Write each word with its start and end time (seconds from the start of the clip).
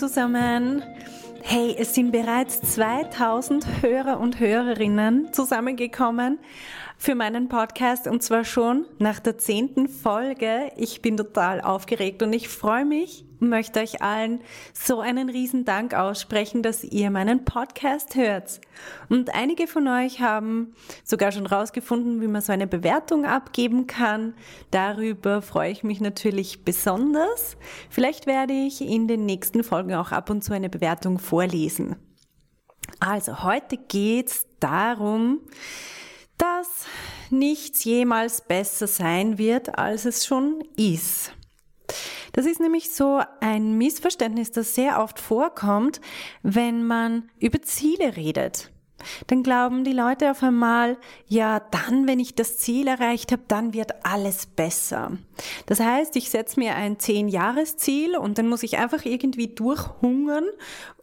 Zusammen! 0.00 0.82
Hey, 1.42 1.76
es 1.78 1.94
sind 1.94 2.10
bereits 2.10 2.62
2000 2.62 3.82
Hörer 3.82 4.18
und 4.18 4.40
Hörerinnen 4.40 5.30
zusammengekommen 5.34 6.38
für 6.96 7.14
meinen 7.14 7.50
Podcast 7.50 8.06
und 8.06 8.22
zwar 8.22 8.44
schon 8.44 8.86
nach 8.98 9.20
der 9.20 9.36
zehnten 9.36 9.88
Folge. 9.88 10.72
Ich 10.78 11.02
bin 11.02 11.18
total 11.18 11.60
aufgeregt 11.60 12.22
und 12.22 12.32
ich 12.32 12.48
freue 12.48 12.86
mich 12.86 13.26
möchte 13.40 13.80
euch 13.80 14.02
allen 14.02 14.40
so 14.72 15.00
einen 15.00 15.30
riesen 15.30 15.64
Dank 15.64 15.94
aussprechen, 15.94 16.62
dass 16.62 16.84
ihr 16.84 17.10
meinen 17.10 17.44
Podcast 17.44 18.14
hört. 18.14 18.60
Und 19.08 19.34
einige 19.34 19.66
von 19.66 19.88
euch 19.88 20.20
haben 20.20 20.74
sogar 21.04 21.32
schon 21.32 21.46
rausgefunden, 21.46 22.20
wie 22.20 22.28
man 22.28 22.42
so 22.42 22.52
eine 22.52 22.66
Bewertung 22.66 23.24
abgeben 23.24 23.86
kann. 23.86 24.34
Darüber 24.70 25.42
freue 25.42 25.72
ich 25.72 25.82
mich 25.82 26.00
natürlich 26.00 26.64
besonders. 26.64 27.56
Vielleicht 27.88 28.26
werde 28.26 28.52
ich 28.52 28.80
in 28.80 29.08
den 29.08 29.26
nächsten 29.26 29.64
Folgen 29.64 29.94
auch 29.94 30.12
ab 30.12 30.30
und 30.30 30.42
zu 30.42 30.52
eine 30.52 30.68
Bewertung 30.68 31.18
vorlesen. 31.18 31.96
Also 32.98 33.42
heute 33.42 33.76
geht's 33.76 34.46
darum, 34.58 35.40
dass 36.38 36.86
nichts 37.30 37.84
jemals 37.84 38.40
besser 38.40 38.86
sein 38.86 39.38
wird, 39.38 39.78
als 39.78 40.04
es 40.04 40.26
schon 40.26 40.62
ist. 40.76 41.32
Das 42.32 42.46
ist 42.46 42.60
nämlich 42.60 42.90
so 42.90 43.20
ein 43.40 43.76
Missverständnis, 43.78 44.50
das 44.50 44.74
sehr 44.74 45.02
oft 45.02 45.18
vorkommt, 45.18 46.00
wenn 46.42 46.84
man 46.84 47.30
über 47.38 47.62
Ziele 47.62 48.16
redet. 48.16 48.70
Dann 49.26 49.42
glauben 49.42 49.84
die 49.84 49.92
Leute 49.92 50.30
auf 50.30 50.42
einmal, 50.42 50.98
ja, 51.26 51.60
dann, 51.60 52.06
wenn 52.06 52.20
ich 52.20 52.34
das 52.34 52.58
Ziel 52.58 52.86
erreicht 52.86 53.32
habe, 53.32 53.42
dann 53.48 53.72
wird 53.72 54.04
alles 54.04 54.46
besser. 54.46 55.12
Das 55.66 55.80
heißt, 55.80 56.16
ich 56.16 56.30
setze 56.30 56.60
mir 56.60 56.74
ein 56.74 56.98
Zehn-Jahres-Ziel 56.98 58.16
und 58.16 58.38
dann 58.38 58.48
muss 58.48 58.62
ich 58.62 58.78
einfach 58.78 59.04
irgendwie 59.04 59.48
durchhungern 59.48 60.44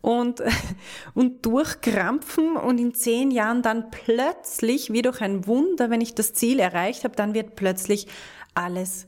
und, 0.01 0.43
und 1.13 1.45
durchkrampfen 1.45 2.55
und 2.55 2.77
in 2.77 2.93
zehn 2.93 3.31
Jahren 3.31 3.61
dann 3.61 3.89
plötzlich, 3.91 4.91
wie 4.91 5.01
durch 5.01 5.21
ein 5.21 5.47
Wunder, 5.47 5.89
wenn 5.89 6.01
ich 6.01 6.15
das 6.15 6.33
Ziel 6.33 6.59
erreicht 6.59 7.03
habe, 7.03 7.15
dann 7.15 7.33
wird 7.33 7.55
plötzlich 7.55 8.07
alles 8.53 9.07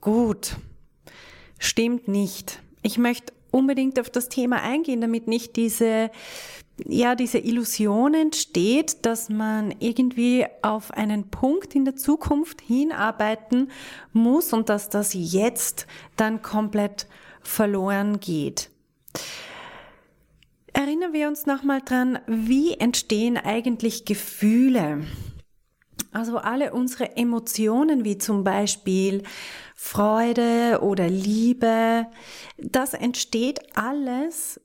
gut. 0.00 0.56
Stimmt 1.58 2.08
nicht. 2.08 2.60
Ich 2.82 2.98
möchte 2.98 3.32
unbedingt 3.50 3.98
auf 3.98 4.10
das 4.10 4.28
Thema 4.28 4.62
eingehen, 4.62 5.00
damit 5.00 5.26
nicht 5.26 5.56
diese 5.56 6.10
ja, 6.86 7.14
diese 7.14 7.38
Illusion 7.38 8.14
entsteht, 8.14 9.04
dass 9.04 9.28
man 9.28 9.74
irgendwie 9.80 10.46
auf 10.62 10.92
einen 10.92 11.28
Punkt 11.28 11.74
in 11.74 11.84
der 11.84 11.96
Zukunft 11.96 12.60
hinarbeiten 12.60 13.70
muss 14.12 14.52
und 14.52 14.68
dass 14.68 14.88
das 14.88 15.12
jetzt 15.12 15.86
dann 16.16 16.42
komplett 16.42 17.06
verloren 17.40 18.20
geht. 18.20 18.70
Erinnern 20.72 21.12
wir 21.12 21.28
uns 21.28 21.46
nochmal 21.46 21.80
dran, 21.84 22.20
wie 22.26 22.74
entstehen 22.74 23.36
eigentlich 23.36 24.04
Gefühle? 24.04 25.04
Also 26.12 26.38
alle 26.38 26.72
unsere 26.72 27.16
Emotionen, 27.16 28.04
wie 28.04 28.18
zum 28.18 28.44
Beispiel 28.44 29.22
Freude 29.74 30.80
oder 30.82 31.08
Liebe, 31.08 32.06
das 32.56 32.94
entsteht 32.94 33.60
alles 33.76 34.60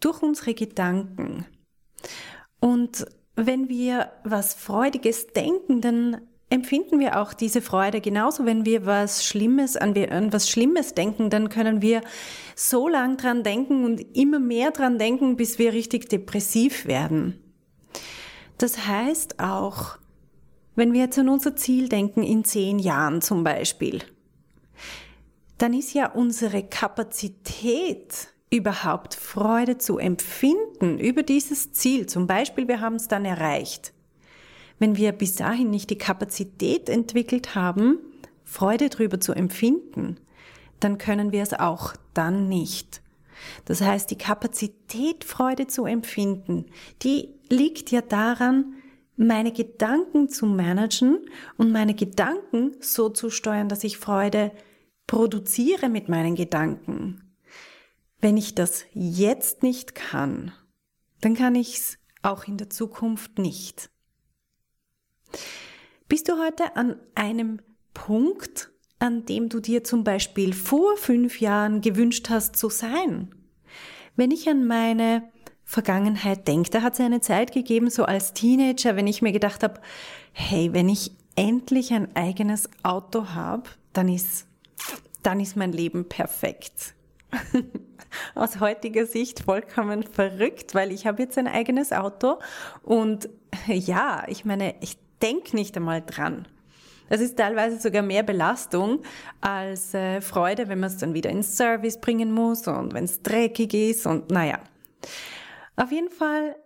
durch 0.00 0.22
unsere 0.22 0.54
Gedanken. 0.54 1.46
Und 2.60 3.06
wenn 3.36 3.68
wir 3.68 4.10
was 4.24 4.54
Freudiges 4.54 5.28
denken, 5.28 5.80
dann 5.80 6.20
empfinden 6.50 6.98
wir 6.98 7.20
auch 7.20 7.34
diese 7.34 7.60
Freude. 7.62 8.00
Genauso, 8.00 8.44
wenn 8.46 8.64
wir 8.64 8.86
was 8.86 9.24
Schlimmes 9.24 9.76
an, 9.76 9.96
an 10.10 10.32
was 10.32 10.48
Schlimmes 10.48 10.94
denken, 10.94 11.30
dann 11.30 11.48
können 11.48 11.82
wir 11.82 12.00
so 12.56 12.88
lang 12.88 13.16
dran 13.16 13.42
denken 13.42 13.84
und 13.84 14.16
immer 14.16 14.38
mehr 14.38 14.70
dran 14.70 14.98
denken, 14.98 15.36
bis 15.36 15.58
wir 15.58 15.72
richtig 15.72 16.08
depressiv 16.08 16.86
werden. 16.86 17.38
Das 18.56 18.86
heißt 18.86 19.38
auch, 19.38 19.98
wenn 20.78 20.92
wir 20.92 21.00
jetzt 21.00 21.18
an 21.18 21.28
unser 21.28 21.56
Ziel 21.56 21.88
denken, 21.88 22.22
in 22.22 22.44
zehn 22.44 22.78
Jahren 22.78 23.20
zum 23.20 23.42
Beispiel, 23.42 24.00
dann 25.58 25.74
ist 25.74 25.92
ja 25.92 26.08
unsere 26.08 26.62
Kapazität 26.62 28.28
überhaupt 28.48 29.16
Freude 29.16 29.78
zu 29.78 29.98
empfinden 29.98 31.00
über 31.00 31.24
dieses 31.24 31.72
Ziel, 31.72 32.06
zum 32.06 32.28
Beispiel 32.28 32.68
wir 32.68 32.80
haben 32.80 32.94
es 32.94 33.08
dann 33.08 33.24
erreicht, 33.24 33.92
wenn 34.78 34.96
wir 34.96 35.10
bis 35.10 35.34
dahin 35.34 35.68
nicht 35.70 35.90
die 35.90 35.98
Kapazität 35.98 36.88
entwickelt 36.88 37.56
haben, 37.56 37.98
Freude 38.44 38.88
darüber 38.88 39.18
zu 39.18 39.32
empfinden, 39.32 40.18
dann 40.78 40.96
können 40.96 41.32
wir 41.32 41.42
es 41.42 41.54
auch 41.54 41.94
dann 42.14 42.48
nicht. 42.48 43.02
Das 43.64 43.80
heißt, 43.80 44.12
die 44.12 44.18
Kapazität, 44.18 45.24
Freude 45.24 45.66
zu 45.66 45.86
empfinden, 45.86 46.66
die 47.02 47.34
liegt 47.50 47.90
ja 47.90 48.00
daran, 48.00 48.74
meine 49.18 49.52
Gedanken 49.52 50.28
zu 50.28 50.46
managen 50.46 51.28
und 51.56 51.72
meine 51.72 51.94
Gedanken 51.94 52.76
so 52.80 53.08
zu 53.08 53.30
steuern, 53.30 53.68
dass 53.68 53.84
ich 53.84 53.98
Freude 53.98 54.52
produziere 55.06 55.88
mit 55.88 56.08
meinen 56.08 56.36
Gedanken. 56.36 57.34
Wenn 58.20 58.36
ich 58.36 58.54
das 58.54 58.84
jetzt 58.92 59.62
nicht 59.62 59.94
kann, 59.94 60.52
dann 61.20 61.34
kann 61.34 61.54
ich 61.54 61.78
es 61.78 61.98
auch 62.22 62.44
in 62.44 62.56
der 62.56 62.70
Zukunft 62.70 63.38
nicht. 63.38 63.90
Bist 66.08 66.28
du 66.28 66.38
heute 66.38 66.76
an 66.76 66.96
einem 67.14 67.60
Punkt, 67.94 68.70
an 68.98 69.24
dem 69.24 69.48
du 69.48 69.60
dir 69.60 69.84
zum 69.84 70.04
Beispiel 70.04 70.52
vor 70.52 70.96
fünf 70.96 71.40
Jahren 71.40 71.80
gewünscht 71.80 72.30
hast 72.30 72.56
zu 72.56 72.70
sein? 72.70 73.34
Wenn 74.16 74.30
ich 74.30 74.48
an 74.48 74.66
meine 74.66 75.30
Vergangenheit 75.70 76.48
denke, 76.48 76.70
da 76.70 76.80
hat 76.80 76.94
es 76.94 77.00
eine 77.00 77.20
Zeit 77.20 77.52
gegeben, 77.52 77.90
so 77.90 78.06
als 78.06 78.32
Teenager, 78.32 78.96
wenn 78.96 79.06
ich 79.06 79.20
mir 79.20 79.32
gedacht 79.32 79.62
habe, 79.62 79.78
hey, 80.32 80.72
wenn 80.72 80.88
ich 80.88 81.12
endlich 81.36 81.92
ein 81.92 82.16
eigenes 82.16 82.70
Auto 82.82 83.34
habe, 83.34 83.64
dann 83.92 84.08
ist, 84.08 84.46
dann 85.22 85.40
ist 85.40 85.56
mein 85.56 85.72
Leben 85.72 86.08
perfekt. 86.08 86.94
aus 88.34 88.60
heutiger 88.60 89.04
Sicht 89.04 89.40
vollkommen 89.40 90.04
verrückt, 90.04 90.74
weil 90.74 90.90
ich 90.90 91.06
habe 91.06 91.22
jetzt 91.22 91.36
ein 91.36 91.46
eigenes 91.46 91.92
Auto 91.92 92.38
und 92.82 93.28
ja, 93.66 94.24
ich 94.26 94.46
meine, 94.46 94.74
ich 94.80 94.96
denke 95.20 95.54
nicht 95.54 95.76
einmal 95.76 96.00
dran. 96.00 96.48
Das 97.10 97.20
ist 97.20 97.36
teilweise 97.36 97.78
sogar 97.78 98.00
mehr 98.00 98.22
Belastung 98.22 99.02
als 99.42 99.92
äh, 99.92 100.22
Freude, 100.22 100.68
wenn 100.68 100.80
man 100.80 100.88
es 100.88 100.96
dann 100.96 101.12
wieder 101.12 101.28
ins 101.28 101.58
Service 101.58 102.00
bringen 102.00 102.32
muss 102.32 102.66
und 102.66 102.94
wenn 102.94 103.04
es 103.04 103.20
dreckig 103.20 103.74
ist 103.74 104.06
und 104.06 104.30
naja. 104.30 104.60
Auf 105.78 105.92
jeden 105.92 106.10
Fall 106.10 106.56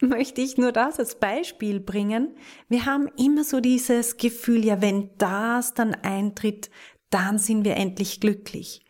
möchte 0.00 0.40
ich 0.40 0.56
nur 0.56 0.72
das 0.72 0.98
als 0.98 1.16
Beispiel 1.16 1.80
bringen. 1.80 2.34
Wir 2.70 2.86
haben 2.86 3.08
immer 3.18 3.44
so 3.44 3.60
dieses 3.60 4.16
Gefühl, 4.16 4.64
ja, 4.64 4.80
wenn 4.80 5.10
das 5.18 5.74
dann 5.74 5.94
eintritt, 5.94 6.70
dann 7.10 7.38
sind 7.38 7.66
wir 7.66 7.76
endlich 7.76 8.20
glücklich. 8.20 8.80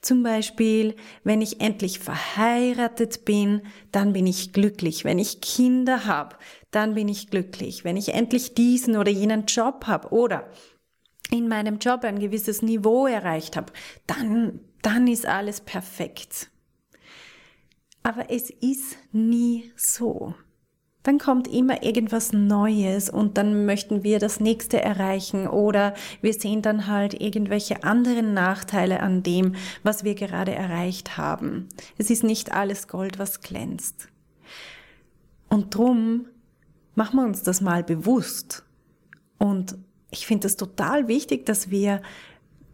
Zum 0.00 0.22
Beispiel, 0.22 0.94
wenn 1.24 1.42
ich 1.42 1.60
endlich 1.60 1.98
verheiratet 1.98 3.24
bin, 3.24 3.62
dann 3.90 4.12
bin 4.12 4.26
ich 4.28 4.52
glücklich. 4.52 5.04
Wenn 5.04 5.18
ich 5.18 5.40
Kinder 5.40 6.06
habe, 6.06 6.36
dann 6.70 6.94
bin 6.94 7.08
ich 7.08 7.28
glücklich. 7.28 7.82
Wenn 7.82 7.96
ich 7.96 8.14
endlich 8.14 8.54
diesen 8.54 8.96
oder 8.96 9.10
jenen 9.10 9.46
Job 9.46 9.86
habe 9.88 10.10
oder 10.10 10.48
in 11.32 11.48
meinem 11.48 11.78
Job 11.78 12.04
ein 12.04 12.20
gewisses 12.20 12.62
Niveau 12.62 13.08
erreicht 13.08 13.56
habe, 13.56 13.72
dann, 14.06 14.60
dann 14.80 15.08
ist 15.08 15.26
alles 15.26 15.60
perfekt. 15.60 16.50
Aber 18.08 18.30
es 18.30 18.48
ist 18.48 18.96
nie 19.12 19.70
so 19.76 20.34
dann 21.08 21.18
kommt 21.18 21.48
immer 21.48 21.82
irgendwas 21.82 22.34
Neues 22.34 23.08
und 23.08 23.38
dann 23.38 23.64
möchten 23.64 24.04
wir 24.04 24.18
das 24.18 24.40
nächste 24.40 24.82
erreichen 24.82 25.46
oder 25.46 25.94
wir 26.20 26.34
sehen 26.34 26.60
dann 26.60 26.86
halt 26.86 27.18
irgendwelche 27.18 27.82
anderen 27.82 28.34
Nachteile 28.34 29.00
an 29.00 29.22
dem, 29.22 29.54
was 29.82 30.04
wir 30.04 30.14
gerade 30.14 30.54
erreicht 30.54 31.16
haben. 31.16 31.68
Es 31.96 32.10
ist 32.10 32.24
nicht 32.24 32.52
alles 32.52 32.88
Gold, 32.88 33.18
was 33.18 33.40
glänzt. 33.40 34.08
Und 35.48 35.74
drum 35.74 36.26
machen 36.94 37.16
wir 37.16 37.24
uns 37.24 37.42
das 37.42 37.62
mal 37.62 37.82
bewusst. 37.82 38.64
Und 39.38 39.78
ich 40.10 40.26
finde 40.26 40.46
es 40.46 40.56
total 40.56 41.08
wichtig, 41.08 41.46
dass 41.46 41.70
wir 41.70 42.02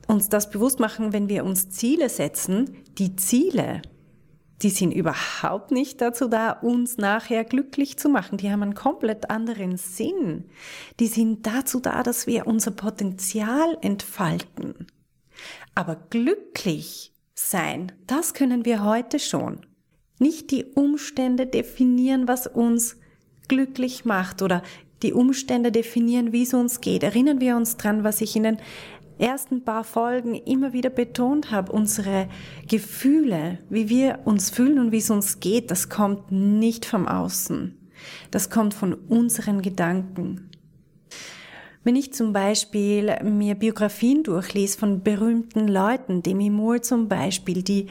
uns 0.09 0.29
das 0.29 0.51
bewusst 0.51 0.81
machen, 0.81 1.13
wenn 1.13 1.29
wir 1.29 1.45
uns 1.45 1.71
Ziele 1.71 2.09
setzen. 2.09 2.79
Die 2.99 3.15
Ziele, 3.15 3.83
die 4.63 4.71
sind 4.71 4.93
überhaupt 4.93 5.71
nicht 5.71 6.01
dazu 6.01 6.29
da, 6.29 6.51
uns 6.51 6.97
nachher 6.97 7.45
glücklich 7.45 7.97
zu 7.97 8.09
machen. 8.09 8.39
Die 8.39 8.51
haben 8.51 8.63
einen 8.63 8.75
komplett 8.75 9.31
anderen 9.31 9.77
Sinn. 9.77 10.45
Die 11.01 11.09
sind 11.09 11.47
dazu 11.47 11.81
da, 11.81 12.03
dass 12.03 12.27
wir 12.27 12.47
unser 12.47 12.71
Potenzial 12.71 13.77
entfalten. 13.83 14.87
Aber 15.75 15.97
glücklich 15.97 17.13
sein, 17.35 17.93
das 18.07 18.33
können 18.33 18.65
wir 18.65 18.85
heute 18.85 19.19
schon. 19.19 19.67
Nicht 20.19 20.51
die 20.53 20.65
Umstände 20.65 21.47
definieren, 21.47 22.29
was 22.29 22.47
uns 22.47 22.97
glücklich 23.49 24.05
macht 24.05 24.41
oder 24.41 24.63
die 25.03 25.13
Umstände 25.13 25.71
definieren, 25.71 26.33
wie 26.33 26.45
es 26.45 26.55
uns 26.55 26.81
geht. 26.81 27.03
Erinnern 27.03 27.41
wir 27.41 27.57
uns 27.57 27.77
dran, 27.77 28.05
was 28.05 28.21
ich 28.21 28.37
in 28.37 28.45
den 28.45 28.59
ersten 29.19 29.65
paar 29.65 29.85
Folgen 29.85 30.35
immer 30.35 30.73
wieder 30.73 30.91
betont 30.91 31.51
habe. 31.51 31.73
Unsere 31.73 32.29
Gefühle, 32.69 33.59
wie 33.69 33.89
wir 33.89 34.21
uns 34.25 34.51
fühlen 34.51 34.79
und 34.79 34.93
wie 34.93 34.99
es 34.99 35.11
uns 35.11 35.41
geht, 35.41 35.71
das 35.71 35.89
kommt 35.89 36.33
nicht 36.33 36.85
vom 36.85 37.07
Außen. 37.07 37.79
Das 38.31 38.51
kommt 38.51 38.75
von 38.75 38.95
unseren 38.95 39.63
Gedanken. 39.63 40.51
Wenn 41.85 41.97
ich 41.97 42.15
zum 42.15 42.33
Beispiel 42.33 43.15
mir 43.23 43.55
Biografien 43.55 44.23
durchlese 44.23 44.79
von 44.79 45.03
berühmten 45.03 45.69
Leuten, 45.69 46.23
Demi 46.23 46.49
Moore 46.49 46.81
zum 46.81 47.09
Beispiel, 47.09 47.63
die 47.63 47.89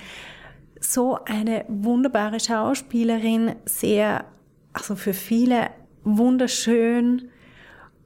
so 0.80 1.20
eine 1.25 1.66
wunderbare 1.68 2.40
Schauspielerin, 2.40 3.56
sehr, 3.66 4.25
also 4.74 4.96
für 4.96 5.14
viele 5.14 5.70
wunderschön 6.04 7.30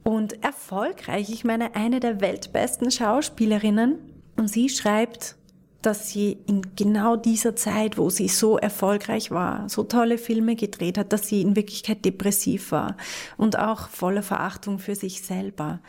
und 0.08 0.42
erfolgreich. 0.42 1.28
Ich 1.28 1.44
meine, 1.44 1.74
eine 1.74 2.00
der 2.00 2.22
weltbesten 2.22 2.90
Schauspielerinnen. 2.90 3.98
Und 4.36 4.48
sie 4.48 4.70
schreibt, 4.70 5.36
dass 5.82 6.08
sie 6.08 6.38
in 6.46 6.62
genau 6.76 7.16
dieser 7.16 7.54
Zeit, 7.54 7.98
wo 7.98 8.08
sie 8.08 8.28
so 8.28 8.56
erfolgreich 8.56 9.30
war, 9.30 9.68
so 9.68 9.82
tolle 9.82 10.16
Filme 10.16 10.56
gedreht 10.56 10.96
hat, 10.96 11.12
dass 11.12 11.28
sie 11.28 11.42
in 11.42 11.56
Wirklichkeit 11.56 12.06
depressiv 12.06 12.72
war 12.72 12.96
und 13.36 13.58
auch 13.58 13.90
voller 13.90 14.22
Verachtung 14.22 14.78
für 14.78 14.94
sich 14.94 15.20
selber. 15.20 15.80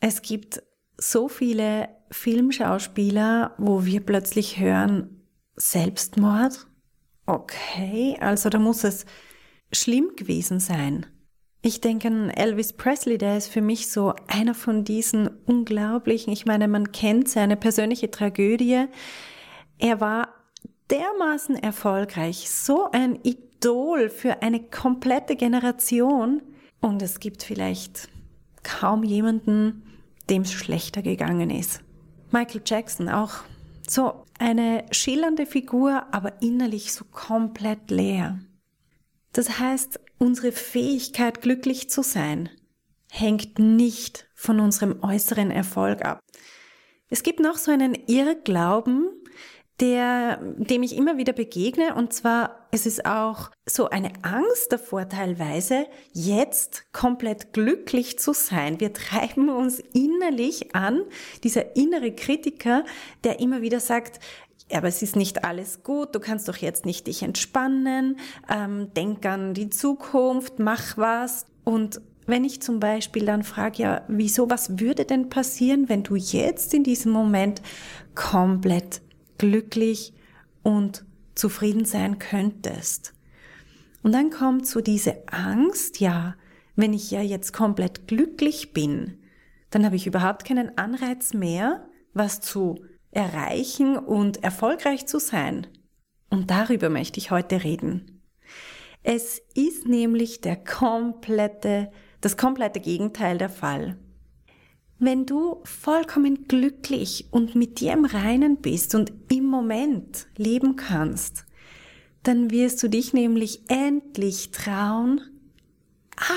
Es 0.00 0.22
gibt 0.22 0.62
so 0.96 1.28
viele 1.28 1.90
Filmschauspieler, 2.10 3.52
wo 3.58 3.84
wir 3.84 4.00
plötzlich 4.00 4.58
hören, 4.58 5.20
Selbstmord? 5.56 6.66
Okay, 7.26 8.16
also 8.18 8.48
da 8.48 8.58
muss 8.58 8.82
es 8.82 9.04
schlimm 9.72 10.16
gewesen 10.16 10.58
sein. 10.58 11.04
Ich 11.66 11.80
denke 11.80 12.08
an 12.08 12.28
Elvis 12.28 12.74
Presley, 12.74 13.16
der 13.16 13.38
ist 13.38 13.48
für 13.48 13.62
mich 13.62 13.90
so 13.90 14.12
einer 14.26 14.52
von 14.52 14.84
diesen 14.84 15.28
unglaublichen, 15.46 16.30
ich 16.30 16.44
meine, 16.44 16.68
man 16.68 16.92
kennt 16.92 17.30
seine 17.30 17.56
persönliche 17.56 18.10
Tragödie. 18.10 18.84
Er 19.78 19.98
war 19.98 20.28
dermaßen 20.90 21.56
erfolgreich, 21.56 22.50
so 22.50 22.90
ein 22.90 23.18
Idol 23.22 24.10
für 24.10 24.42
eine 24.42 24.60
komplette 24.60 25.36
Generation. 25.36 26.42
Und 26.82 27.00
es 27.00 27.18
gibt 27.18 27.42
vielleicht 27.42 28.10
kaum 28.62 29.02
jemanden, 29.02 29.84
dem 30.28 30.42
es 30.42 30.52
schlechter 30.52 31.00
gegangen 31.00 31.48
ist. 31.48 31.80
Michael 32.30 32.60
Jackson 32.62 33.08
auch 33.08 33.36
so 33.88 34.26
eine 34.38 34.84
schillernde 34.90 35.46
Figur, 35.46 36.04
aber 36.12 36.42
innerlich 36.42 36.92
so 36.92 37.06
komplett 37.10 37.90
leer. 37.90 38.38
Das 39.32 39.58
heißt, 39.58 39.98
unsere 40.18 40.52
Fähigkeit, 40.52 41.40
glücklich 41.40 41.90
zu 41.90 42.02
sein, 42.02 42.50
hängt 43.10 43.58
nicht 43.58 44.28
von 44.34 44.60
unserem 44.60 45.02
äußeren 45.02 45.50
Erfolg 45.50 46.04
ab. 46.04 46.20
Es 47.08 47.22
gibt 47.22 47.40
noch 47.40 47.56
so 47.56 47.70
einen 47.70 47.94
Irrglauben, 48.06 49.08
der, 49.80 50.36
dem 50.56 50.84
ich 50.84 50.96
immer 50.96 51.16
wieder 51.16 51.32
begegne, 51.32 51.96
und 51.96 52.12
zwar, 52.12 52.68
es 52.70 52.86
ist 52.86 53.06
auch 53.06 53.50
so 53.66 53.90
eine 53.90 54.12
Angst 54.22 54.70
davor 54.70 55.08
teilweise, 55.08 55.86
jetzt 56.12 56.92
komplett 56.92 57.52
glücklich 57.52 58.18
zu 58.18 58.32
sein. 58.32 58.78
Wir 58.78 58.92
treiben 58.92 59.48
uns 59.48 59.80
innerlich 59.92 60.76
an, 60.76 61.02
dieser 61.42 61.74
innere 61.74 62.12
Kritiker, 62.12 62.84
der 63.24 63.40
immer 63.40 63.62
wieder 63.62 63.80
sagt, 63.80 64.20
aber 64.72 64.88
es 64.88 65.02
ist 65.02 65.16
nicht 65.16 65.44
alles 65.44 65.82
gut, 65.82 66.14
du 66.14 66.20
kannst 66.20 66.48
doch 66.48 66.56
jetzt 66.56 66.86
nicht 66.86 67.06
dich 67.06 67.22
entspannen, 67.22 68.18
ähm, 68.48 68.92
denk 68.94 69.24
an 69.26 69.54
die 69.54 69.70
Zukunft, 69.70 70.58
mach 70.58 70.96
was. 70.96 71.46
Und 71.64 72.00
wenn 72.26 72.44
ich 72.44 72.62
zum 72.62 72.80
Beispiel 72.80 73.26
dann 73.26 73.42
frage, 73.42 73.82
ja, 73.82 74.02
wieso, 74.08 74.48
was 74.48 74.78
würde 74.78 75.04
denn 75.04 75.28
passieren, 75.28 75.88
wenn 75.88 76.02
du 76.02 76.16
jetzt 76.16 76.72
in 76.72 76.82
diesem 76.82 77.12
Moment 77.12 77.60
komplett 78.14 79.02
glücklich 79.38 80.14
und 80.62 81.04
zufrieden 81.34 81.84
sein 81.84 82.18
könntest? 82.18 83.12
Und 84.02 84.12
dann 84.12 84.30
kommt 84.30 84.66
so 84.66 84.80
diese 84.80 85.28
Angst, 85.28 86.00
ja, 86.00 86.36
wenn 86.76 86.92
ich 86.92 87.10
ja 87.10 87.20
jetzt 87.20 87.52
komplett 87.52 88.08
glücklich 88.08 88.72
bin, 88.72 89.18
dann 89.70 89.84
habe 89.84 89.96
ich 89.96 90.06
überhaupt 90.06 90.44
keinen 90.44 90.76
Anreiz 90.78 91.34
mehr, 91.34 91.86
was 92.12 92.40
zu 92.40 92.84
erreichen 93.14 93.96
und 93.96 94.42
erfolgreich 94.42 95.06
zu 95.06 95.18
sein. 95.18 95.66
Und 96.30 96.50
darüber 96.50 96.90
möchte 96.90 97.18
ich 97.18 97.30
heute 97.30 97.64
reden. 97.64 98.22
Es 99.02 99.40
ist 99.54 99.86
nämlich 99.86 100.40
der 100.40 100.56
komplette, 100.56 101.92
das 102.20 102.36
komplette 102.36 102.80
Gegenteil 102.80 103.38
der 103.38 103.50
Fall. 103.50 103.98
Wenn 104.98 105.26
du 105.26 105.60
vollkommen 105.64 106.48
glücklich 106.48 107.28
und 107.30 107.54
mit 107.54 107.80
dir 107.80 107.92
im 107.92 108.06
Reinen 108.06 108.56
bist 108.56 108.94
und 108.94 109.12
im 109.30 109.44
Moment 109.44 110.26
leben 110.36 110.76
kannst, 110.76 111.44
dann 112.22 112.50
wirst 112.50 112.82
du 112.82 112.88
dich 112.88 113.12
nämlich 113.12 113.60
endlich 113.68 114.50
trauen, 114.50 115.20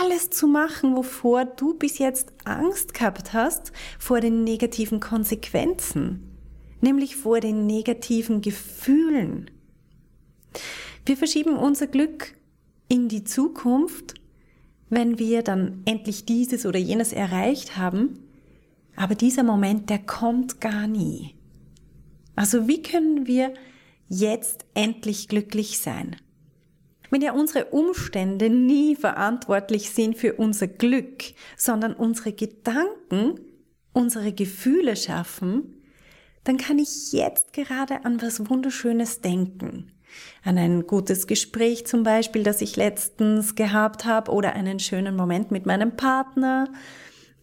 alles 0.02 0.30
zu 0.30 0.48
machen, 0.48 0.96
wovor 0.96 1.46
du 1.46 1.76
bis 1.76 2.00
jetzt 2.00 2.34
Angst 2.44 2.94
gehabt 2.94 3.32
hast, 3.32 3.72
vor 3.98 4.20
den 4.20 4.44
negativen 4.44 5.00
Konsequenzen 5.00 6.27
nämlich 6.82 7.16
vor 7.16 7.40
den 7.40 7.66
negativen 7.66 8.42
Gefühlen. 8.42 9.50
Wir 11.06 11.18
verschieben 11.18 11.56
unser 11.56 11.88
Glück 11.88 12.34
in 12.88 13.08
die 13.08 13.24
Zukunft, 13.24 14.16
wenn 14.90 15.20
wir 15.20 15.44
dann 15.44 15.82
endlich 15.86 16.26
dieses 16.26 16.66
oder 16.66 16.80
jenes 16.80 17.14
erreicht 17.14 17.78
haben, 17.78 18.20
aber 18.96 19.16
dieser 19.16 19.44
Moment, 19.44 19.90
der 19.90 20.00
kommt 20.00 20.62
gar 20.62 20.88
nie. 20.88 21.36
Also 22.36 22.68
wie 22.68 22.82
können 22.82 23.28
wir 23.28 23.54
jetzt 24.08 24.66
endlich 24.74 25.28
glücklich 25.28 25.80
sein? 25.80 26.16
Wenn 27.10 27.22
ja 27.22 27.32
unsere 27.34 27.66
Umstände 27.66 28.50
nie 28.50 28.96
verantwortlich 28.96 29.92
sind 29.92 30.18
für 30.18 30.34
unser 30.34 30.68
Glück, 30.68 31.24
sondern 31.56 31.94
unsere 31.94 32.34
Gedanken 32.34 33.40
unsere 33.98 34.32
Gefühle 34.32 34.96
schaffen, 34.96 35.77
dann 36.48 36.58
kann 36.58 36.80
ich 36.80 37.12
jetzt 37.12 37.52
gerade 37.52 38.06
an 38.06 38.22
was 38.22 38.50
Wunderschönes 38.50 39.20
denken. 39.20 39.92
An 40.46 40.58
ein 40.58 40.88
gutes 40.88 41.28
Gespräch 41.28 41.86
zum 41.86 42.04
Beispiel, 42.04 42.44
das 42.44 42.62
ich 42.62 42.78
letztens 42.78 43.56
gehabt 43.56 44.06
habe 44.06 44.32
oder 44.32 44.54
einen 44.54 44.80
schönen 44.80 45.18
Moment 45.18 45.52
mit 45.52 45.66
meinem 45.66 45.98
Partner. 45.98 46.70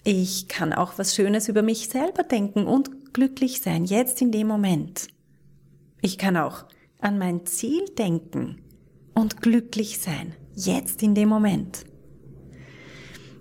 Ich 0.04 0.48
kann 0.48 0.72
auch 0.72 0.94
was 0.96 1.14
Schönes 1.14 1.48
über 1.48 1.60
mich 1.60 1.90
selber 1.90 2.22
denken 2.22 2.66
und 2.66 3.12
glücklich 3.12 3.60
sein, 3.60 3.84
jetzt 3.84 4.22
in 4.22 4.32
dem 4.32 4.46
Moment. 4.46 5.08
Ich 6.00 6.16
kann 6.16 6.38
auch 6.38 6.64
an 7.00 7.18
mein 7.18 7.44
Ziel 7.44 7.84
denken 7.98 8.62
und 9.14 9.42
glücklich 9.42 9.98
sein, 9.98 10.34
jetzt 10.54 11.02
in 11.02 11.14
dem 11.14 11.28
Moment. 11.28 11.84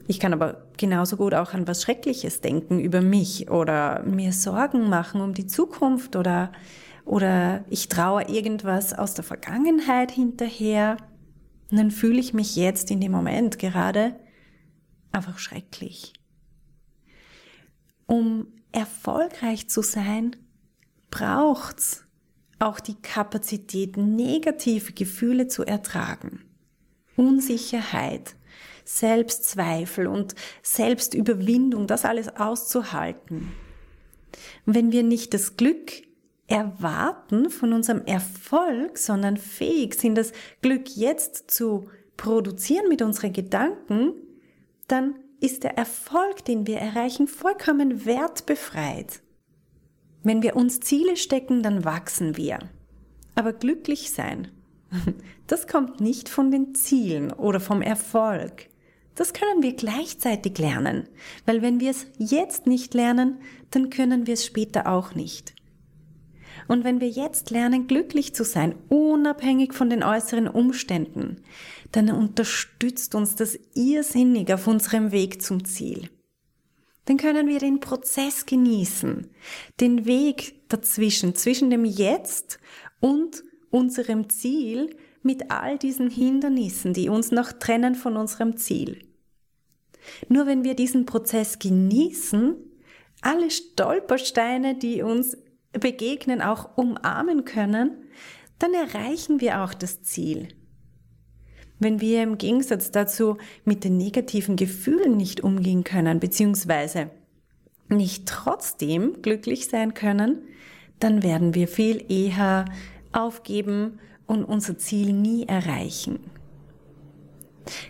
Ich 0.08 0.20
kann 0.20 0.34
aber 0.34 0.68
genauso 0.78 1.16
gut 1.16 1.34
auch 1.34 1.54
an 1.54 1.68
was 1.68 1.82
Schreckliches 1.82 2.42
denken 2.42 2.80
über 2.80 3.02
mich 3.02 3.50
oder 3.50 4.04
mir 4.04 4.34
Sorgen 4.34 4.90
machen 4.90 5.22
um 5.22 5.34
die 5.34 5.48
Zukunft 5.48 6.16
oder, 6.16 6.52
oder 7.06 7.64
ich 7.70 7.88
traue 7.88 8.24
irgendwas 8.24 8.94
aus 8.94 9.14
der 9.14 9.24
Vergangenheit 9.24 10.12
hinterher. 10.12 10.98
Und 11.72 11.78
dann 11.78 11.92
fühle 11.92 12.20
ich 12.20 12.34
mich 12.34 12.56
jetzt 12.56 12.92
in 12.92 13.00
dem 13.00 13.12
Moment 13.12 13.60
gerade 13.60 14.16
einfach 15.12 15.40
schrecklich. 15.40 16.14
Um 18.06 18.48
erfolgreich 18.74 19.70
zu 19.70 19.82
sein, 19.82 20.36
braucht's 21.10 22.06
auch 22.60 22.80
die 22.80 22.96
Kapazität, 22.96 23.98
negative 23.98 24.94
Gefühle 24.94 25.48
zu 25.48 25.64
ertragen. 25.64 26.44
Unsicherheit, 27.16 28.36
Selbstzweifel 28.86 30.08
und 30.08 30.36
Selbstüberwindung, 30.62 31.88
das 31.88 32.06
alles 32.06 32.36
auszuhalten. 32.36 33.52
Und 34.66 34.76
wenn 34.76 34.92
wir 34.92 35.04
nicht 35.04 35.34
das 35.34 35.58
Glück 35.58 35.92
erwarten 36.48 37.50
von 37.50 37.74
unserem 37.74 38.04
Erfolg, 38.06 38.98
sondern 38.98 39.38
fähig 39.38 39.96
sind, 39.96 40.16
das 40.16 40.34
Glück 40.62 40.90
jetzt 40.96 41.50
zu 41.50 41.90
produzieren 42.18 42.90
mit 42.90 43.02
unseren 43.02 43.34
Gedanken, 43.34 44.14
dann 44.88 45.16
ist 45.40 45.64
der 45.64 45.78
Erfolg, 45.78 46.46
den 46.46 46.68
wir 46.68 46.78
erreichen, 46.78 47.28
vollkommen 47.28 48.06
wertbefreit. 48.06 49.22
Wenn 50.24 50.42
wir 50.42 50.56
uns 50.56 50.80
Ziele 50.80 51.18
stecken, 51.18 51.64
dann 51.64 51.84
wachsen 51.84 52.38
wir. 52.38 52.60
Aber 53.36 53.52
glücklich 53.52 54.12
sein, 54.12 54.50
das 55.48 55.68
kommt 55.68 56.00
nicht 56.00 56.30
von 56.30 56.52
den 56.52 56.76
Zielen 56.76 57.32
oder 57.34 57.60
vom 57.60 57.82
Erfolg. 57.82 58.70
Das 59.16 59.34
können 59.34 59.62
wir 59.62 59.74
gleichzeitig 59.74 60.58
lernen, 60.58 61.08
weil 61.46 61.62
wenn 61.62 61.80
wir 61.80 61.92
es 61.92 62.08
jetzt 62.18 62.66
nicht 62.66 62.94
lernen, 62.94 63.42
dann 63.70 63.90
können 63.90 64.26
wir 64.26 64.34
es 64.34 64.46
später 64.46 64.88
auch 64.88 65.14
nicht. 65.14 65.54
Und 66.68 66.84
wenn 66.84 67.02
wir 67.02 67.10
jetzt 67.10 67.50
lernen, 67.52 67.88
glücklich 67.88 68.34
zu 68.34 68.44
sein, 68.44 68.76
unabhängig 68.90 69.74
von 69.74 69.90
den 69.90 70.04
äußeren 70.04 70.48
Umständen, 70.48 71.42
dann 71.92 72.10
unterstützt 72.10 73.16
uns 73.16 73.36
das 73.36 73.60
irrsinnig 73.76 74.52
auf 74.54 74.68
unserem 74.68 75.12
Weg 75.12 75.42
zum 75.42 75.66
Ziel. 75.66 76.10
Dann 77.06 77.18
können 77.18 77.48
wir 77.48 77.60
den 77.60 77.82
Prozess 77.82 78.46
genießen, 78.46 79.30
den 79.82 80.06
Weg 80.06 80.70
dazwischen, 80.70 81.36
zwischen 81.36 81.70
dem 81.70 81.86
Jetzt 81.86 82.60
und 83.02 83.44
unserem 83.70 84.30
Ziel 84.30 84.96
mit 85.24 85.50
all 85.50 85.78
diesen 85.78 86.10
Hindernissen, 86.10 86.94
die 86.94 87.10
uns 87.10 87.32
noch 87.32 87.54
trennen 87.54 87.96
von 87.96 88.18
unserem 88.18 88.58
Ziel. 88.58 89.00
Nur 90.28 90.46
wenn 90.46 90.64
wir 90.64 90.76
diesen 90.76 91.06
Prozess 91.06 91.60
genießen, 91.60 92.56
alle 93.22 93.50
Stolpersteine, 93.50 94.76
die 94.76 95.02
uns 95.02 95.38
begegnen, 95.72 96.42
auch 96.42 96.78
umarmen 96.78 97.46
können, 97.46 98.04
dann 98.60 98.74
erreichen 98.74 99.42
wir 99.42 99.64
auch 99.64 99.74
das 99.74 100.04
Ziel. 100.04 100.50
Wenn 101.80 102.00
wir 102.00 102.22
im 102.22 102.38
Gegensatz 102.38 102.92
dazu 102.92 103.38
mit 103.66 103.84
den 103.84 103.98
negativen 103.98 104.56
Gefühlen 104.56 105.18
nicht 105.18 105.42
umgehen 105.42 105.84
können, 105.84 106.20
beziehungsweise 106.20 107.10
nicht 107.90 108.28
trotzdem 108.28 109.22
glücklich 109.22 109.68
sein 109.68 109.94
können, 109.94 110.44
dann 111.00 111.24
werden 111.24 111.56
wir 111.56 111.68
viel 111.68 112.06
eher 112.10 112.66
aufgeben 113.12 114.00
und 114.28 114.44
unser 114.44 114.78
Ziel 114.78 115.14
nie 115.14 115.46
erreichen. 115.48 116.20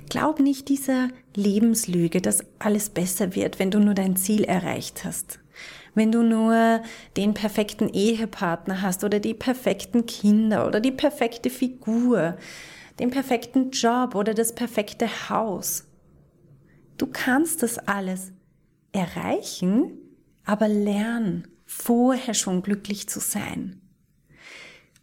Glaub 0.10 0.40
nicht 0.40 0.70
dieser 0.70 1.10
Lebenslüge, 1.36 2.22
dass 2.22 2.46
alles 2.60 2.90
besser 2.90 3.36
wird, 3.36 3.60
wenn 3.60 3.72
du 3.72 3.80
nur 3.80 3.94
dein 3.94 4.16
Ziel 4.16 4.44
erreicht 4.44 5.04
hast. 5.04 5.40
Wenn 5.96 6.12
du 6.12 6.24
nur 6.24 6.82
den 7.18 7.34
perfekten 7.34 7.90
Ehepartner 7.90 8.82
hast 8.82 9.04
oder 9.04 9.20
die 9.20 9.34
perfekten 9.34 10.06
Kinder 10.06 10.68
oder 10.68 10.80
die 10.80 10.92
perfekte 10.92 11.50
Figur, 11.50 12.38
den 13.00 13.10
perfekten 13.10 13.72
Job 13.72 14.16
oder 14.16 14.34
das 14.34 14.54
perfekte 14.54 15.30
Haus. 15.30 15.86
Du 16.98 17.08
kannst 17.08 17.64
das 17.64 17.80
alles 17.80 18.32
erreichen, 18.92 19.98
aber 20.46 20.68
lern 20.68 21.48
vorher 21.66 22.34
schon 22.34 22.62
glücklich 22.62 23.10
zu 23.10 23.20
sein 23.20 23.83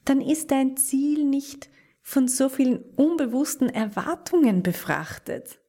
dann 0.05 0.21
ist 0.21 0.51
dein 0.51 0.77
Ziel 0.77 1.25
nicht 1.25 1.69
von 2.03 2.29
so 2.29 2.49
vielen 2.49 2.83
unbewussten 2.97 3.69
Erwartungen 3.69 4.63
befrachtet. 4.63 5.61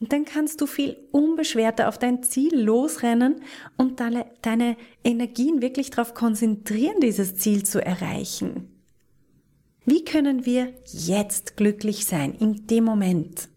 Und 0.00 0.12
dann 0.12 0.24
kannst 0.24 0.60
du 0.60 0.66
viel 0.66 0.96
unbeschwerter 1.12 1.88
auf 1.88 1.98
dein 1.98 2.22
Ziel 2.22 2.58
losrennen 2.58 3.42
und 3.76 4.00
deine, 4.00 4.26
deine 4.42 4.76
Energien 5.04 5.62
wirklich 5.62 5.90
darauf 5.90 6.14
konzentrieren, 6.14 7.00
dieses 7.00 7.36
Ziel 7.36 7.64
zu 7.64 7.84
erreichen. 7.84 8.70
Wie 9.86 10.04
können 10.04 10.46
wir 10.46 10.74
jetzt 10.86 11.56
glücklich 11.56 12.06
sein, 12.06 12.34
in 12.34 12.66
dem 12.66 12.84
Moment? 12.84 13.48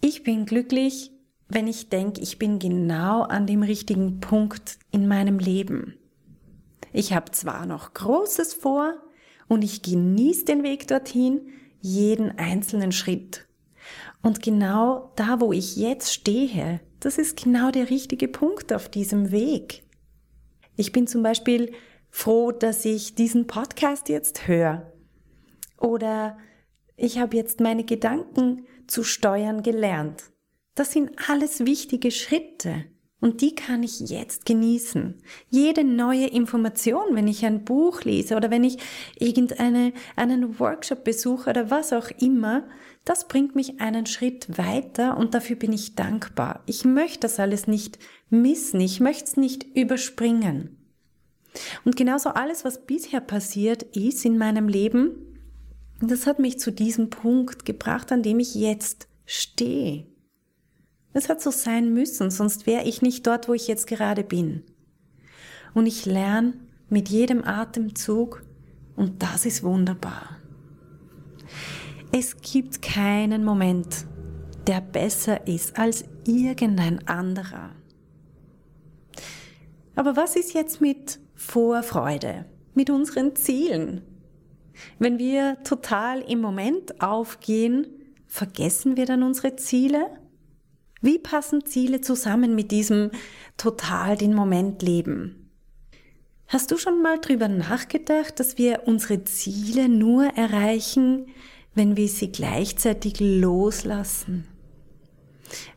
Ich 0.00 0.22
bin 0.22 0.46
glücklich, 0.46 1.10
wenn 1.48 1.66
ich 1.66 1.88
denke, 1.88 2.20
ich 2.20 2.38
bin 2.38 2.58
genau 2.58 3.22
an 3.22 3.46
dem 3.46 3.62
richtigen 3.62 4.20
Punkt 4.20 4.78
in 4.90 5.08
meinem 5.08 5.38
Leben. 5.38 5.98
Ich 6.92 7.12
habe 7.12 7.30
zwar 7.32 7.66
noch 7.66 7.94
Großes 7.94 8.54
vor 8.54 8.94
und 9.48 9.62
ich 9.62 9.82
genieße 9.82 10.44
den 10.44 10.62
Weg 10.62 10.86
dorthin, 10.88 11.52
jeden 11.80 12.38
einzelnen 12.38 12.92
Schritt. 12.92 13.46
Und 14.22 14.42
genau 14.42 15.12
da, 15.16 15.40
wo 15.40 15.52
ich 15.52 15.76
jetzt 15.76 16.12
stehe, 16.12 16.80
das 17.00 17.18
ist 17.18 17.42
genau 17.42 17.70
der 17.70 17.90
richtige 17.90 18.28
Punkt 18.28 18.72
auf 18.72 18.88
diesem 18.88 19.32
Weg. 19.32 19.82
Ich 20.76 20.92
bin 20.92 21.06
zum 21.06 21.22
Beispiel 21.22 21.72
froh, 22.10 22.52
dass 22.52 22.84
ich 22.84 23.14
diesen 23.14 23.46
Podcast 23.46 24.08
jetzt 24.08 24.46
höre. 24.46 24.92
Oder 25.78 26.38
ich 26.96 27.18
habe 27.18 27.36
jetzt 27.36 27.60
meine 27.60 27.84
Gedanken 27.84 28.66
zu 28.86 29.02
steuern 29.02 29.62
gelernt. 29.62 30.30
Das 30.74 30.92
sind 30.92 31.10
alles 31.28 31.66
wichtige 31.66 32.10
Schritte. 32.10 32.84
Und 33.22 33.40
die 33.40 33.54
kann 33.54 33.84
ich 33.84 34.00
jetzt 34.00 34.46
genießen. 34.46 35.14
Jede 35.48 35.84
neue 35.84 36.26
Information, 36.26 37.14
wenn 37.14 37.28
ich 37.28 37.46
ein 37.46 37.64
Buch 37.64 38.02
lese 38.02 38.34
oder 38.34 38.50
wenn 38.50 38.64
ich 38.64 38.78
irgendeine, 39.16 39.92
einen 40.16 40.58
Workshop 40.58 41.04
besuche 41.04 41.50
oder 41.50 41.70
was 41.70 41.92
auch 41.92 42.10
immer, 42.18 42.64
das 43.04 43.28
bringt 43.28 43.54
mich 43.54 43.80
einen 43.80 44.06
Schritt 44.06 44.58
weiter 44.58 45.16
und 45.16 45.34
dafür 45.34 45.54
bin 45.54 45.72
ich 45.72 45.94
dankbar. 45.94 46.64
Ich 46.66 46.84
möchte 46.84 47.20
das 47.20 47.38
alles 47.38 47.68
nicht 47.68 48.00
missen. 48.28 48.80
Ich 48.80 48.98
möchte 48.98 49.24
es 49.26 49.36
nicht 49.36 49.66
überspringen. 49.76 50.76
Und 51.84 51.94
genauso 51.94 52.30
alles, 52.30 52.64
was 52.64 52.86
bisher 52.86 53.20
passiert 53.20 53.84
ist 53.94 54.24
in 54.24 54.36
meinem 54.36 54.66
Leben, 54.66 55.12
das 56.00 56.26
hat 56.26 56.40
mich 56.40 56.58
zu 56.58 56.72
diesem 56.72 57.08
Punkt 57.08 57.66
gebracht, 57.66 58.10
an 58.10 58.24
dem 58.24 58.40
ich 58.40 58.56
jetzt 58.56 59.06
stehe. 59.26 60.11
Es 61.12 61.28
hat 61.28 61.40
so 61.42 61.50
sein 61.50 61.92
müssen, 61.92 62.30
sonst 62.30 62.66
wäre 62.66 62.84
ich 62.84 63.02
nicht 63.02 63.26
dort, 63.26 63.48
wo 63.48 63.54
ich 63.54 63.68
jetzt 63.68 63.86
gerade 63.86 64.24
bin. 64.24 64.62
Und 65.74 65.86
ich 65.86 66.06
lerne 66.06 66.54
mit 66.88 67.08
jedem 67.08 67.44
Atemzug 67.44 68.42
und 68.96 69.22
das 69.22 69.46
ist 69.46 69.62
wunderbar. 69.62 70.36
Es 72.12 72.40
gibt 72.40 72.82
keinen 72.82 73.44
Moment, 73.44 74.06
der 74.66 74.80
besser 74.80 75.46
ist 75.46 75.78
als 75.78 76.04
irgendein 76.26 77.06
anderer. 77.08 77.70
Aber 79.94 80.16
was 80.16 80.36
ist 80.36 80.54
jetzt 80.54 80.80
mit 80.80 81.18
Vorfreude, 81.34 82.46
mit 82.74 82.90
unseren 82.90 83.34
Zielen? 83.36 84.02
Wenn 84.98 85.18
wir 85.18 85.62
total 85.64 86.20
im 86.20 86.40
Moment 86.40 87.02
aufgehen, 87.02 87.86
vergessen 88.26 88.96
wir 88.96 89.06
dann 89.06 89.22
unsere 89.22 89.56
Ziele? 89.56 90.06
Wie 91.04 91.18
passen 91.18 91.66
Ziele 91.66 92.00
zusammen 92.00 92.54
mit 92.54 92.70
diesem 92.70 93.10
total 93.56 94.16
den 94.16 94.34
Moment 94.34 94.82
leben? 94.82 95.50
Hast 96.46 96.70
du 96.70 96.76
schon 96.76 97.02
mal 97.02 97.18
drüber 97.18 97.48
nachgedacht, 97.48 98.38
dass 98.38 98.56
wir 98.56 98.82
unsere 98.86 99.24
Ziele 99.24 99.88
nur 99.88 100.26
erreichen, 100.36 101.26
wenn 101.74 101.96
wir 101.96 102.06
sie 102.06 102.30
gleichzeitig 102.30 103.18
loslassen? 103.18 104.46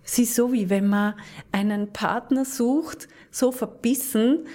Es 0.04 0.20
ist 0.20 0.36
so, 0.36 0.54
wie 0.54 0.70
wenn 0.70 0.88
man 0.88 1.16
einen 1.52 1.92
Partner 1.92 2.46
sucht, 2.46 3.08
so 3.32 3.52
verbissen, 3.52 4.46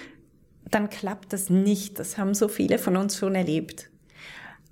dann 0.69 0.89
klappt 0.89 1.33
das 1.33 1.49
nicht. 1.49 1.99
Das 1.99 2.17
haben 2.17 2.33
so 2.33 2.47
viele 2.47 2.77
von 2.77 2.95
uns 2.95 3.17
schon 3.17 3.35
erlebt. 3.35 3.89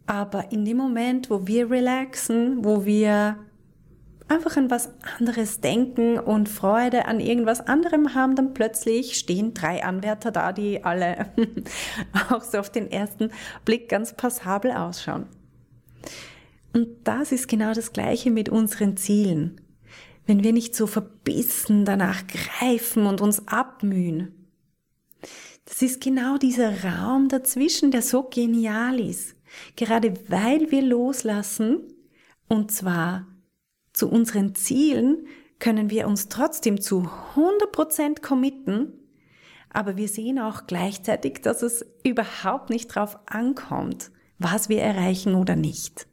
Aber 0.05 0.53
in 0.53 0.63
dem 0.63 0.77
Moment, 0.77 1.29
wo 1.29 1.45
wir 1.45 1.69
relaxen, 1.69 2.63
wo 2.63 2.85
wir 2.85 3.37
einfach 4.29 4.57
an 4.57 4.69
was 4.69 4.89
anderes 5.17 5.59
denken 5.59 6.19
und 6.19 6.49
Freude 6.49 7.05
an 7.05 7.19
irgendwas 7.19 7.61
anderem 7.61 8.13
haben, 8.13 8.35
dann 8.35 8.53
plötzlich 8.53 9.17
stehen 9.17 9.53
drei 9.53 9.83
Anwärter 9.83 10.31
da, 10.31 10.53
die 10.53 10.83
alle 10.83 11.31
auch 12.29 12.43
so 12.43 12.59
auf 12.59 12.69
den 12.69 12.91
ersten 12.91 13.31
Blick 13.65 13.89
ganz 13.89 14.15
passabel 14.15 14.71
ausschauen. 14.71 15.25
Und 16.73 16.87
das 17.03 17.31
ist 17.31 17.47
genau 17.47 17.73
das 17.73 17.93
Gleiche 17.93 18.31
mit 18.31 18.49
unseren 18.49 18.95
Zielen. 18.97 19.59
Wenn 20.25 20.43
wir 20.43 20.53
nicht 20.53 20.75
so 20.75 20.85
verbissen 20.85 21.85
danach 21.85 22.23
greifen 22.27 23.07
und 23.07 23.21
uns 23.21 23.47
abmühen. 23.47 24.47
Das 25.65 25.81
ist 25.81 26.01
genau 26.01 26.37
dieser 26.37 26.83
Raum 26.83 27.29
dazwischen, 27.29 27.91
der 27.91 28.03
so 28.03 28.23
genial 28.23 28.99
ist. 28.99 29.35
Gerade 29.75 30.13
weil 30.27 30.69
wir 30.71 30.83
loslassen, 30.83 31.81
und 32.47 32.71
zwar 32.71 33.25
zu 33.99 34.09
unseren 34.09 34.55
Zielen 34.55 35.27
können 35.59 35.89
wir 35.89 36.07
uns 36.07 36.29
trotzdem 36.29 36.79
zu 36.79 37.09
100% 37.35 38.21
committen, 38.21 38.93
aber 39.69 39.97
wir 39.97 40.07
sehen 40.07 40.39
auch 40.39 40.67
gleichzeitig, 40.67 41.41
dass 41.41 41.61
es 41.61 41.85
überhaupt 42.03 42.69
nicht 42.69 42.87
drauf 42.87 43.19
ankommt, 43.25 44.09
was 44.39 44.69
wir 44.69 44.81
erreichen 44.81 45.35
oder 45.35 45.57
nicht. 45.57 46.07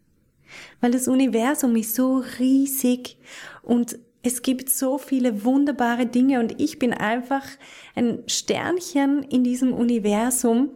Weil 0.81 0.91
das 0.91 1.07
Universum 1.07 1.77
ist 1.77 1.95
so 1.95 2.25
riesig 2.41 3.19
und 3.63 3.99
es 4.25 4.43
gibt 4.43 4.69
so 4.69 4.99
viele 4.99 5.45
wunderbare 5.45 6.07
Dinge 6.07 6.41
und 6.41 6.61
ich 6.61 6.81
bin 6.81 6.93
einfach 6.93 7.45
ein 7.95 8.25
Sternchen 8.27 9.23
in 9.23 9.45
diesem 9.45 9.73
Universum 9.73 10.71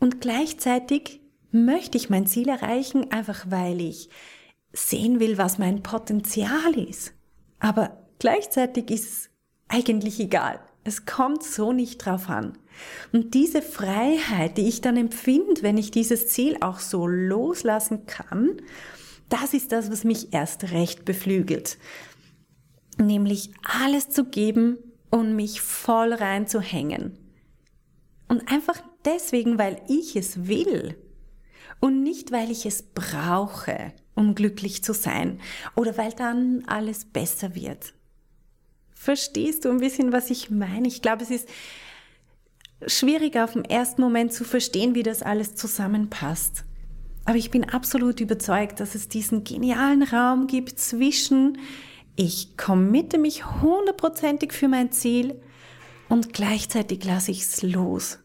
und 0.00 0.20
gleichzeitig 0.20 1.20
möchte 1.52 1.96
ich 1.96 2.10
mein 2.10 2.26
Ziel 2.26 2.48
erreichen, 2.48 3.12
einfach 3.12 3.46
weil 3.48 3.80
ich 3.80 4.08
sehen 4.74 5.20
will, 5.20 5.38
was 5.38 5.58
mein 5.58 5.82
Potenzial 5.82 6.76
ist. 6.76 7.12
Aber 7.60 7.96
gleichzeitig 8.18 8.90
ist 8.90 9.04
es 9.04 9.30
eigentlich 9.68 10.20
egal. 10.20 10.60
Es 10.82 11.06
kommt 11.06 11.42
so 11.42 11.72
nicht 11.72 11.98
drauf 11.98 12.28
an. 12.28 12.58
Und 13.12 13.32
diese 13.34 13.62
Freiheit, 13.62 14.58
die 14.58 14.68
ich 14.68 14.80
dann 14.80 14.96
empfinde, 14.96 15.62
wenn 15.62 15.78
ich 15.78 15.90
dieses 15.90 16.28
Ziel 16.28 16.58
auch 16.60 16.80
so 16.80 17.06
loslassen 17.06 18.04
kann, 18.06 18.60
das 19.28 19.54
ist 19.54 19.72
das, 19.72 19.90
was 19.90 20.04
mich 20.04 20.34
erst 20.34 20.72
recht 20.72 21.04
beflügelt. 21.04 21.78
Nämlich 22.98 23.50
alles 23.62 24.10
zu 24.10 24.24
geben 24.24 24.76
und 25.10 25.34
mich 25.34 25.60
voll 25.60 26.12
reinzuhängen. 26.12 27.16
Und 28.28 28.50
einfach 28.52 28.82
deswegen, 29.04 29.58
weil 29.58 29.80
ich 29.88 30.16
es 30.16 30.48
will 30.48 30.96
und 31.80 32.02
nicht, 32.02 32.32
weil 32.32 32.50
ich 32.50 32.66
es 32.66 32.82
brauche, 32.82 33.92
um 34.14 34.34
glücklich 34.34 34.82
zu 34.82 34.94
sein 34.94 35.40
oder 35.74 35.96
weil 35.96 36.12
dann 36.12 36.64
alles 36.66 37.04
besser 37.04 37.54
wird. 37.54 37.94
Verstehst 38.92 39.64
du 39.64 39.70
ein 39.70 39.80
bisschen, 39.80 40.12
was 40.12 40.30
ich 40.30 40.50
meine? 40.50 40.88
Ich 40.88 41.02
glaube, 41.02 41.22
es 41.22 41.30
ist 41.30 41.48
schwierig 42.86 43.36
auf 43.36 43.52
den 43.52 43.64
ersten 43.64 44.02
Moment 44.02 44.32
zu 44.32 44.44
verstehen, 44.44 44.94
wie 44.94 45.02
das 45.02 45.22
alles 45.22 45.54
zusammenpasst. 45.54 46.64
Aber 47.24 47.36
ich 47.36 47.50
bin 47.50 47.68
absolut 47.68 48.20
überzeugt, 48.20 48.80
dass 48.80 48.94
es 48.94 49.08
diesen 49.08 49.44
genialen 49.44 50.02
Raum 50.02 50.46
gibt 50.46 50.78
zwischen 50.78 51.58
ich 52.16 52.56
committe 52.56 53.18
mich 53.18 53.44
hundertprozentig 53.60 54.52
für 54.52 54.68
mein 54.68 54.92
Ziel 54.92 55.40
und 56.08 56.32
gleichzeitig 56.32 57.04
lasse 57.04 57.32
ich 57.32 57.42
es 57.42 57.62
los, 57.62 58.20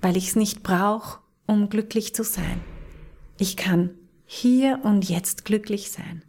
weil 0.00 0.16
ich 0.16 0.28
es 0.28 0.36
nicht 0.36 0.62
brauche, 0.62 1.18
um 1.46 1.68
glücklich 1.68 2.14
zu 2.14 2.22
sein. 2.22 2.60
Ich 3.38 3.56
kann 3.56 3.90
hier 4.34 4.80
und 4.82 5.10
jetzt 5.10 5.44
glücklich 5.44 5.90
sein, 5.90 6.24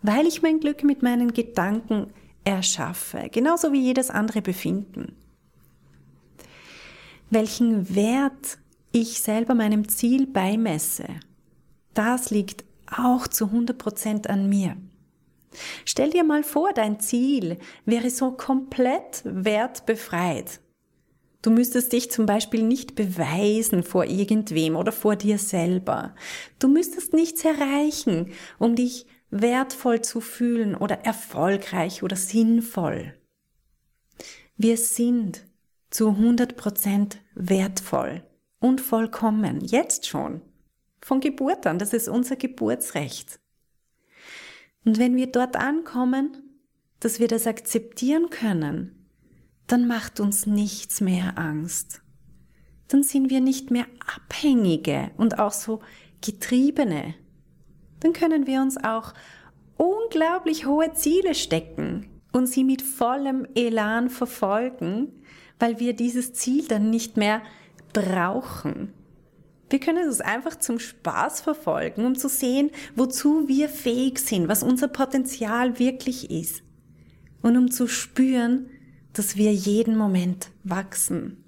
weil 0.00 0.28
ich 0.28 0.42
mein 0.42 0.60
Glück 0.60 0.84
mit 0.84 1.02
meinen 1.02 1.32
Gedanken 1.32 2.12
erschaffe, 2.44 3.28
genauso 3.32 3.72
wie 3.72 3.80
jedes 3.80 4.10
andere 4.10 4.42
Befinden. 4.42 5.16
Welchen 7.28 7.96
Wert 7.96 8.58
ich 8.92 9.20
selber 9.22 9.56
meinem 9.56 9.88
Ziel 9.88 10.28
beimesse, 10.28 11.06
das 11.94 12.30
liegt 12.30 12.64
auch 12.86 13.26
zu 13.26 13.46
100 13.46 13.76
Prozent 13.76 14.30
an 14.30 14.48
mir. 14.48 14.76
Stell 15.84 16.10
dir 16.10 16.22
mal 16.22 16.44
vor, 16.44 16.72
dein 16.72 17.00
Ziel 17.00 17.58
wäre 17.84 18.10
so 18.10 18.30
komplett 18.30 19.22
wertbefreit. 19.24 20.60
Du 21.42 21.50
müsstest 21.50 21.92
dich 21.92 22.10
zum 22.10 22.26
Beispiel 22.26 22.62
nicht 22.62 22.94
beweisen 22.94 23.82
vor 23.82 24.04
irgendwem 24.04 24.76
oder 24.76 24.92
vor 24.92 25.16
dir 25.16 25.38
selber. 25.38 26.14
Du 26.58 26.68
müsstest 26.68 27.14
nichts 27.14 27.44
erreichen, 27.44 28.32
um 28.58 28.76
dich 28.76 29.06
wertvoll 29.30 30.02
zu 30.02 30.20
fühlen 30.20 30.74
oder 30.74 31.00
erfolgreich 31.04 32.02
oder 32.02 32.16
sinnvoll. 32.16 33.14
Wir 34.56 34.76
sind 34.76 35.46
zu 35.88 36.10
100 36.10 36.56
Prozent 36.56 37.18
wertvoll 37.34 38.22
und 38.58 38.80
vollkommen, 38.80 39.60
jetzt 39.60 40.06
schon. 40.06 40.42
Von 41.00 41.20
Geburt 41.20 41.66
an, 41.66 41.78
das 41.78 41.94
ist 41.94 42.08
unser 42.08 42.36
Geburtsrecht. 42.36 43.40
Und 44.84 44.98
wenn 44.98 45.16
wir 45.16 45.28
dort 45.28 45.56
ankommen, 45.56 46.60
dass 47.00 47.18
wir 47.18 47.28
das 47.28 47.46
akzeptieren 47.46 48.28
können, 48.28 48.99
dann 49.70 49.86
macht 49.86 50.18
uns 50.18 50.46
nichts 50.46 51.00
mehr 51.00 51.38
Angst. 51.38 52.02
Dann 52.88 53.04
sind 53.04 53.30
wir 53.30 53.40
nicht 53.40 53.70
mehr 53.70 53.86
Abhängige 54.16 55.12
und 55.16 55.38
auch 55.38 55.52
so 55.52 55.80
Getriebene. 56.20 57.14
Dann 58.00 58.12
können 58.12 58.48
wir 58.48 58.62
uns 58.62 58.82
auch 58.82 59.14
unglaublich 59.76 60.66
hohe 60.66 60.92
Ziele 60.94 61.36
stecken 61.36 62.10
und 62.32 62.46
sie 62.46 62.64
mit 62.64 62.82
vollem 62.82 63.46
Elan 63.54 64.10
verfolgen, 64.10 65.22
weil 65.60 65.78
wir 65.78 65.92
dieses 65.92 66.32
Ziel 66.32 66.66
dann 66.66 66.90
nicht 66.90 67.16
mehr 67.16 67.40
brauchen. 67.92 68.92
Wir 69.68 69.78
können 69.78 70.08
es 70.08 70.20
einfach 70.20 70.56
zum 70.56 70.80
Spaß 70.80 71.42
verfolgen, 71.42 72.04
um 72.06 72.16
zu 72.16 72.28
sehen, 72.28 72.70
wozu 72.96 73.46
wir 73.46 73.68
fähig 73.68 74.18
sind, 74.18 74.48
was 74.48 74.64
unser 74.64 74.88
Potenzial 74.88 75.78
wirklich 75.78 76.28
ist. 76.28 76.64
Und 77.40 77.56
um 77.56 77.70
zu 77.70 77.86
spüren, 77.86 78.68
dass 79.12 79.36
wir 79.36 79.52
jeden 79.52 79.96
Moment 79.96 80.50
wachsen. 80.64 81.44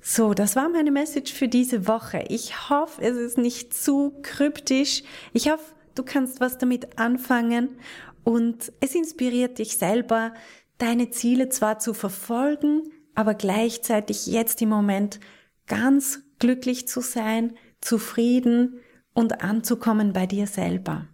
So, 0.00 0.32
das 0.32 0.56
war 0.56 0.68
meine 0.68 0.90
Message 0.90 1.32
für 1.32 1.48
diese 1.48 1.86
Woche. 1.86 2.24
Ich 2.28 2.70
hoffe, 2.70 3.02
es 3.02 3.16
ist 3.16 3.36
nicht 3.36 3.74
zu 3.74 4.14
kryptisch. 4.22 5.02
Ich 5.32 5.50
hoffe, 5.50 5.74
du 5.94 6.02
kannst 6.02 6.40
was 6.40 6.56
damit 6.56 6.98
anfangen 6.98 7.78
und 8.24 8.72
es 8.80 8.94
inspiriert 8.94 9.58
dich 9.58 9.76
selber, 9.76 10.32
deine 10.78 11.10
Ziele 11.10 11.48
zwar 11.48 11.78
zu 11.78 11.92
verfolgen, 11.92 12.82
aber 13.14 13.34
gleichzeitig 13.34 14.26
jetzt 14.26 14.62
im 14.62 14.68
Moment 14.68 15.20
ganz 15.66 16.20
glücklich 16.38 16.88
zu 16.88 17.00
sein, 17.00 17.56
zufrieden 17.80 18.80
und 19.12 19.42
anzukommen 19.42 20.12
bei 20.12 20.26
dir 20.26 20.46
selber. 20.46 21.06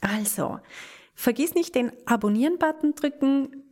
Also, 0.00 0.58
vergiss 1.14 1.54
nicht 1.54 1.74
den 1.74 1.92
Abonnieren-Button 2.06 2.94
drücken, 2.94 3.57